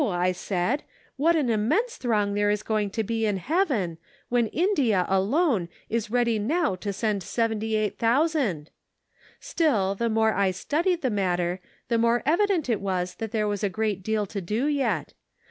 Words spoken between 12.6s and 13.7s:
494 The Pocket Measure. it was that there was a